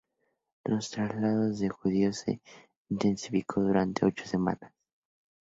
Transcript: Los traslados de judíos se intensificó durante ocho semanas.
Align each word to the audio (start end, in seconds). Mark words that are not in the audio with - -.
Los 0.65 0.89
traslados 0.89 1.59
de 1.59 1.69
judíos 1.69 2.21
se 2.21 2.41
intensificó 2.89 3.61
durante 3.61 4.03
ocho 4.03 4.25
semanas. 4.25 4.73